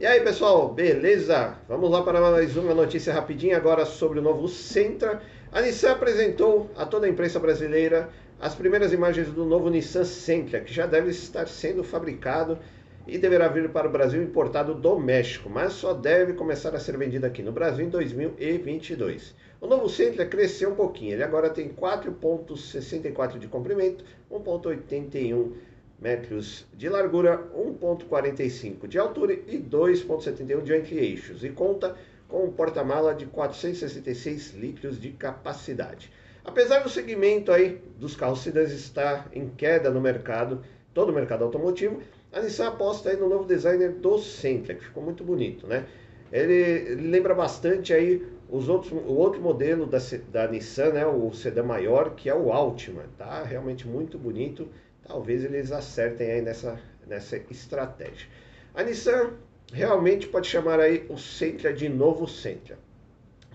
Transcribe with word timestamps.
E 0.00 0.06
aí 0.06 0.22
pessoal, 0.22 0.72
beleza? 0.72 1.58
Vamos 1.68 1.90
lá 1.90 2.02
para 2.02 2.22
mais 2.22 2.56
uma 2.56 2.72
notícia 2.72 3.12
rapidinha 3.12 3.58
agora 3.58 3.84
sobre 3.84 4.18
o 4.18 4.22
novo 4.22 4.48
Sentra. 4.48 5.20
A 5.52 5.60
Nissan 5.60 5.90
apresentou 5.90 6.70
a 6.74 6.86
toda 6.86 7.04
a 7.04 7.08
imprensa 7.10 7.38
brasileira 7.38 8.08
as 8.40 8.54
primeiras 8.54 8.94
imagens 8.94 9.28
do 9.28 9.44
novo 9.44 9.68
Nissan 9.68 10.04
Sentra, 10.04 10.60
que 10.60 10.72
já 10.72 10.86
deve 10.86 11.10
estar 11.10 11.46
sendo 11.46 11.84
fabricado 11.84 12.58
e 13.06 13.18
deverá 13.18 13.48
vir 13.48 13.68
para 13.68 13.88
o 13.88 13.92
Brasil 13.92 14.22
importado 14.22 14.72
do 14.72 14.98
México, 14.98 15.50
mas 15.50 15.74
só 15.74 15.92
deve 15.92 16.32
começar 16.32 16.74
a 16.74 16.80
ser 16.80 16.96
vendido 16.96 17.26
aqui 17.26 17.42
no 17.42 17.52
Brasil 17.52 17.84
em 17.84 17.90
2022. 17.90 19.34
O 19.60 19.66
novo 19.66 19.86
Sentra 19.86 20.24
cresceu 20.24 20.70
um 20.70 20.76
pouquinho, 20.76 21.12
ele 21.12 21.24
agora 21.24 21.50
tem 21.50 21.68
4,64 21.68 23.38
de 23.38 23.48
comprimento, 23.48 24.02
1,81 24.32 25.52
metros 26.00 26.66
de 26.72 26.88
largura, 26.88 27.50
1,45 27.54 28.88
de 28.88 28.98
altura 28.98 29.34
e 29.34 29.58
2,71 29.58 30.62
de 30.62 30.74
entre-eixos, 30.74 31.44
e 31.44 31.50
conta 31.50 31.94
com 32.26 32.44
um 32.44 32.52
porta-mala 32.52 33.14
de 33.14 33.26
466 33.26 34.54
litros 34.54 35.00
de 35.00 35.10
capacidade. 35.10 36.10
Apesar 36.44 36.80
do 36.80 36.88
segmento 36.88 37.52
aí 37.52 37.82
dos 37.98 38.16
carros 38.16 38.40
sedãs 38.40 38.72
estar 38.72 39.28
em 39.32 39.48
queda 39.48 39.90
no 39.90 40.00
mercado, 40.00 40.62
todo 40.94 41.10
o 41.10 41.14
mercado 41.14 41.44
automotivo, 41.44 42.00
a 42.32 42.40
Nissan 42.40 42.68
aposta 42.68 43.10
aí 43.10 43.16
no 43.16 43.28
novo 43.28 43.44
designer 43.44 43.92
do 43.92 44.18
Sentra, 44.18 44.74
que 44.74 44.84
ficou 44.84 45.02
muito 45.02 45.22
bonito, 45.22 45.66
né? 45.66 45.86
Ele, 46.32 46.54
ele 46.54 47.08
lembra 47.08 47.34
bastante 47.34 47.92
aí 47.92 48.26
os 48.48 48.68
outros, 48.68 48.92
o 48.92 49.14
outro 49.14 49.40
modelo 49.40 49.86
da, 49.86 49.98
da 50.30 50.48
Nissan, 50.48 50.92
né? 50.92 51.06
O 51.06 51.32
sedã 51.32 51.62
maior, 51.62 52.14
que 52.14 52.28
é 52.28 52.34
o 52.34 52.52
Altima, 52.52 53.04
tá? 53.18 53.42
Realmente 53.42 53.86
muito 53.86 54.18
bonito 54.18 54.68
talvez 55.10 55.44
eles 55.44 55.72
acertem 55.72 56.30
aí 56.30 56.40
nessa, 56.40 56.78
nessa 57.06 57.36
estratégia. 57.50 58.28
A 58.74 58.82
Nissan 58.84 59.32
realmente 59.72 60.28
pode 60.28 60.46
chamar 60.46 60.78
aí 60.78 61.04
o 61.08 61.18
Sentra 61.18 61.72
de 61.72 61.88
novo 61.88 62.28
Sentra. 62.28 62.78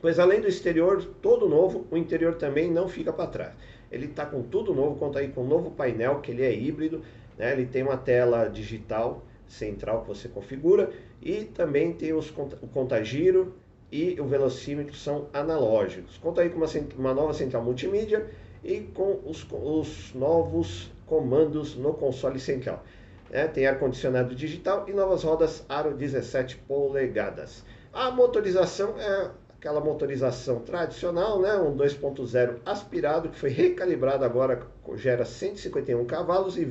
Pois 0.02 0.20
além 0.20 0.42
do 0.42 0.48
exterior 0.48 1.04
todo 1.21 1.48
novo, 1.48 1.88
o 1.90 1.98
interior 1.98 2.36
também 2.36 2.70
não 2.70 2.90
fica 2.90 3.14
para 3.14 3.27
trás. 3.27 3.54
Ele 3.90 4.08
está 4.08 4.26
com 4.26 4.44
tudo 4.44 4.74
novo, 4.74 4.98
conta 4.98 5.20
aí 5.20 5.30
com 5.30 5.44
um 5.44 5.48
novo 5.48 5.71
painel, 5.71 6.20
que 6.20 6.32
ele 6.32 6.44
é 6.44 6.54
híbrido, 6.54 7.02
né? 7.38 7.54
ele 7.54 7.66
tem 7.66 7.84
uma 7.84 7.98
tela 7.98 8.48
digital 8.48 9.24
central 9.48 10.01
que 10.01 10.07
você 10.07 10.27
configura 10.27 10.91
e 11.21 11.46
também 11.46 11.93
tem 11.93 12.13
os, 12.13 12.29
o 12.29 12.68
contagiro 12.68 13.54
e 13.91 14.20
o 14.20 14.26
velocímetro 14.26 14.96
são 14.96 15.27
analógicos. 15.32 16.18
Conta 16.18 16.41
aí 16.41 16.49
com 16.49 16.57
uma, 16.57 16.68
uma 16.98 17.13
nova 17.13 17.34
central 17.34 17.63
multimídia 17.63 18.29
e 18.63 18.82
com 18.82 19.20
os, 19.26 19.46
os 19.52 20.13
novos 20.13 20.91
comandos 21.05 21.76
no 21.76 21.93
console 21.93 22.40
central. 22.40 22.84
É, 23.32 23.48
tem 23.48 23.65
ar-condicionado 23.65 24.35
digital 24.35 24.85
e 24.87 24.93
novas 24.93 25.24
rodas 25.24 25.65
aro 25.68 25.93
17 25.96 26.57
polegadas. 26.68 27.63
A 27.93 28.12
motorização 28.12 28.99
é 28.99 29.32
aquela 29.57 29.80
motorização 29.80 30.59
tradicional, 30.59 31.41
né, 31.41 31.55
um 31.55 31.76
2.0 31.76 32.57
aspirado 32.65 33.30
que 33.30 33.40
foi 33.40 33.49
recalibrado 33.49 34.24
agora, 34.24 34.62
gera 34.96 35.26
151 35.26 36.05
cavalos 36.05 36.55
e 36.55 36.63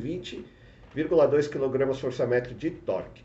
20,2 0.96 1.48
kg 1.48 1.94
força-metro 1.94 2.54
de 2.54 2.70
torque. 2.70 3.22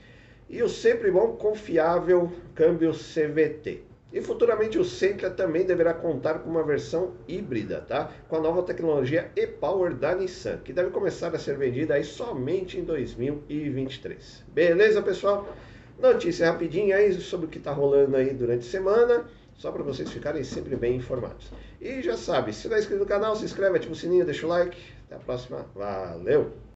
E 0.50 0.64
o 0.64 0.70
sempre 0.70 1.12
bom, 1.12 1.34
confiável 1.34 2.32
câmbio 2.56 2.92
CVT. 2.92 3.84
E 4.12 4.22
futuramente 4.22 4.80
o 4.80 4.84
Sentra 4.84 5.30
também 5.30 5.64
deverá 5.66 5.94
contar 5.94 6.40
com 6.40 6.50
uma 6.50 6.64
versão 6.64 7.14
híbrida, 7.28 7.82
tá? 7.82 8.12
Com 8.28 8.38
a 8.38 8.40
nova 8.40 8.64
tecnologia 8.64 9.32
e-Power 9.36 9.94
da 9.94 10.16
Nissan, 10.16 10.58
que 10.58 10.74
deve 10.74 10.90
começar 10.90 11.36
a 11.36 11.38
ser 11.38 11.56
vendida 11.58 11.94
aí 11.94 12.04
somente 12.04 12.80
em 12.80 12.84
2023. 12.84 14.46
Beleza, 14.48 15.04
pessoal? 15.04 15.48
Notícia 16.00 16.50
rapidinha 16.50 16.96
aí 16.96 17.14
sobre 17.14 17.46
o 17.46 17.50
que 17.50 17.60
está 17.60 17.72
rolando 17.72 18.16
aí 18.16 18.34
durante 18.34 18.66
a 18.66 18.72
semana, 18.72 19.26
só 19.54 19.72
para 19.72 19.84
vocês 19.84 20.10
ficarem 20.10 20.44
sempre 20.44 20.76
bem 20.76 20.96
informados. 20.96 21.52
E 21.80 22.02
já 22.02 22.18
sabe, 22.18 22.52
se 22.52 22.68
não 22.68 22.78
é 22.78 22.80
inscrito 22.80 23.02
no 23.02 23.08
canal, 23.08 23.36
se 23.36 23.46
inscreve, 23.46 23.78
ativa 23.78 23.94
o 23.94 23.96
sininho, 23.96 24.26
deixa 24.26 24.48
o 24.48 24.50
like. 24.50 24.78
Até 25.06 25.16
a 25.16 25.20
próxima. 25.20 25.68
Valeu! 25.76 26.69